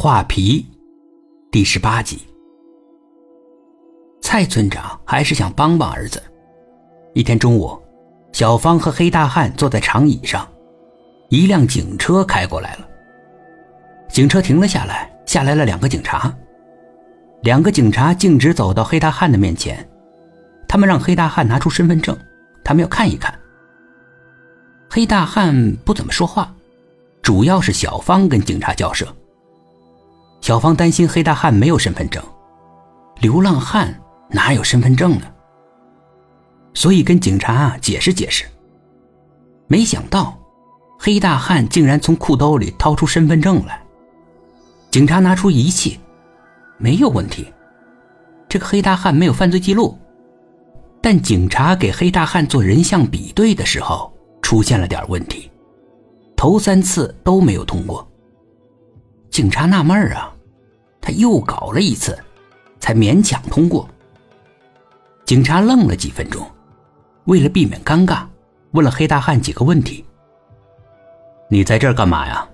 [0.00, 0.64] 画皮，
[1.50, 2.20] 第十八集。
[4.20, 6.22] 蔡村长还是想帮帮儿子。
[7.14, 7.76] 一天中午，
[8.32, 10.46] 小芳和黑大汉坐在长椅上，
[11.30, 12.88] 一辆警车开过来了。
[14.08, 16.32] 警车停了下来，下来了两个警察。
[17.42, 19.84] 两个警察径直走到黑大汉的面前，
[20.68, 22.16] 他们让黑大汉拿出身份证，
[22.62, 23.36] 他们要看一看。
[24.88, 26.54] 黑大汉不怎么说话，
[27.20, 29.04] 主要是小芳跟警察交涉。
[30.48, 32.24] 小芳担心黑大汉没有身份证，
[33.20, 33.94] 流浪汉
[34.30, 35.26] 哪有身份证呢？
[36.72, 38.46] 所以跟警察解释解释。
[39.66, 40.38] 没想到，
[40.98, 43.82] 黑大汉竟然从裤兜里掏出身份证来。
[44.90, 46.00] 警察拿出仪器，
[46.78, 47.52] 没有问题。
[48.48, 49.98] 这个黑大汉没有犯罪记录，
[51.02, 54.10] 但警察给黑大汉做人像比对的时候
[54.40, 55.50] 出现了点问题，
[56.34, 58.10] 头三次都没有通过。
[59.28, 60.34] 警察纳闷啊，
[61.08, 62.18] 他又搞了一次，
[62.80, 63.88] 才勉强通过。
[65.24, 66.46] 警察愣了几分钟，
[67.24, 68.26] 为了避免尴尬，
[68.72, 70.04] 问了黑大汉几个问题
[71.48, 72.46] ：“你在这儿干嘛呀？”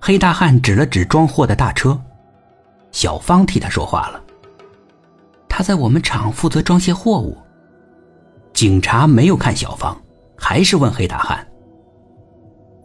[0.00, 2.00] 黑大汉指了指装货的大车，
[2.92, 4.22] 小芳替他说话了
[5.50, 7.36] ：“他在我们厂负责装卸货物。”
[8.54, 10.00] 警察没有看小芳，
[10.36, 11.44] 还是问黑大汉：“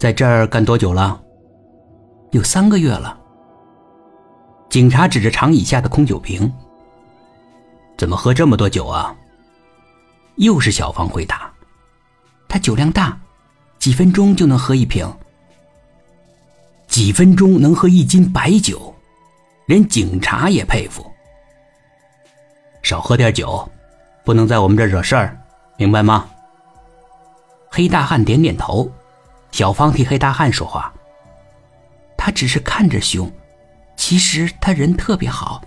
[0.01, 1.21] 在这儿干多久了？”
[2.33, 3.19] 有三个月了。
[4.71, 6.49] 警察指着长椅下的空酒瓶
[7.99, 9.13] ：“怎么喝这么多酒啊？”
[10.37, 11.51] 又是小芳回答
[12.47, 13.19] ：“他酒量大，
[13.79, 15.05] 几分钟就能喝一瓶。
[16.87, 18.95] 几分钟能喝一斤白酒，
[19.65, 21.05] 连警察也佩服。
[22.81, 23.69] 少喝点酒，
[24.23, 25.37] 不能在我们这惹事儿，
[25.75, 26.29] 明白吗？”
[27.69, 28.89] 黑大汉点点头。
[29.51, 30.93] 小芳替黑大汉说话。
[32.15, 33.29] 他只是看着凶，
[34.01, 35.63] 其实他人特别好，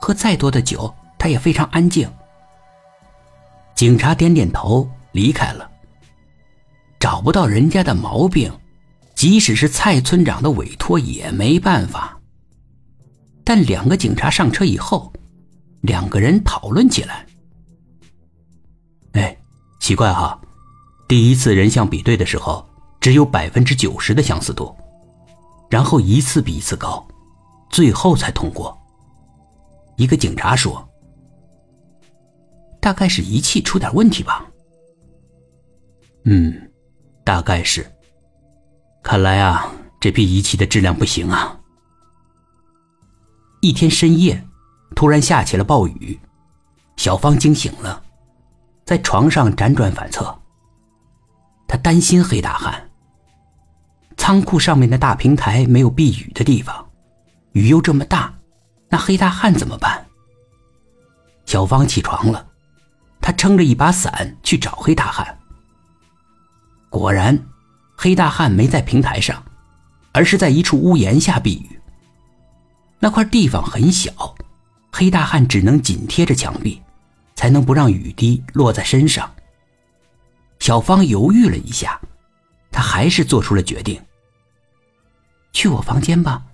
[0.00, 2.10] 喝再多的酒，他也非常安静。
[3.76, 5.70] 警察点点头，离开了。
[6.98, 8.52] 找不到人家的毛病，
[9.14, 12.18] 即使是蔡村长的委托也没办法。
[13.44, 15.12] 但两个警察上车以后，
[15.82, 17.24] 两个人讨论起来。
[19.12, 19.38] 哎，
[19.78, 20.36] 奇怪哈，
[21.06, 22.68] 第一次人像比对的时候，
[23.00, 24.76] 只有百分之九十的相似度。
[25.70, 27.06] 然后一次比一次高，
[27.78, 28.76] 最后才通过。
[29.94, 30.84] 一个警察说
[32.82, 34.44] ：“大概是仪器出点问题吧。”
[36.26, 36.72] 嗯，
[37.22, 37.88] 大概是。
[39.00, 41.56] 看来啊，这批仪器的质量不行啊。
[43.60, 44.44] 一天深夜，
[44.96, 46.18] 突然下起了暴雨，
[46.96, 48.02] 小芳惊醒了，
[48.84, 50.36] 在床上辗转反侧。
[51.68, 52.90] 她担心黑大汉。
[54.16, 56.87] 仓库上面的大平台没有避雨的地方，
[57.58, 58.32] 雨又这么大，
[58.88, 60.06] 那黑大汉怎么办？
[61.44, 62.46] 小芳起床了，
[63.20, 65.36] 她撑着一把伞去找黑大汉。
[66.88, 67.36] 果然，
[67.96, 69.42] 黑大汉没在平台上，
[70.12, 71.80] 而是在一处屋檐下避雨。
[73.00, 74.36] 那块地方很小，
[74.92, 76.80] 黑大汉只能紧贴着墙壁，
[77.34, 79.28] 才能不让雨滴落在身上。
[80.60, 82.00] 小芳犹豫了一下，
[82.70, 84.00] 她还是做出了决定。
[85.52, 86.44] 去我房间吧，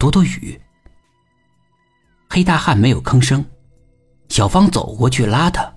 [0.00, 0.58] 躲躲雨。
[2.30, 3.44] 黑大汉没有吭声，
[4.30, 5.70] 小芳走过去拉他。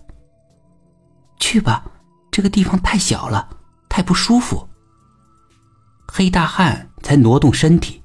[1.39, 1.83] 去吧，
[2.31, 3.49] 这个地方太小了，
[3.89, 4.65] 太不舒服。
[6.07, 8.01] 黑大汉才挪动身体。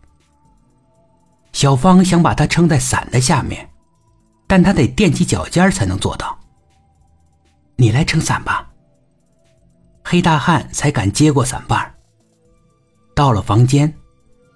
[1.52, 3.70] 小芳想把他撑在伞的下面，
[4.48, 6.36] 但他得垫起脚尖才能做到。
[7.76, 8.68] 你来撑伞吧。
[10.02, 11.94] 黑大汉才敢接过伞把。
[13.14, 13.94] 到了房间。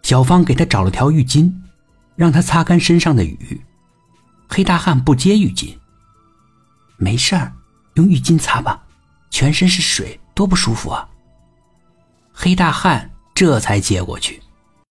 [0.03, 1.53] 小芳给他找了条浴巾，
[2.17, 3.65] 让他擦干身上的雨。
[4.49, 5.75] 黑大汉不接浴巾。
[6.97, 7.53] 没事儿，
[7.95, 8.83] 用浴巾擦吧，
[9.31, 11.09] 全身是水，多不舒服啊。
[12.33, 14.43] 黑大汉这才接过去。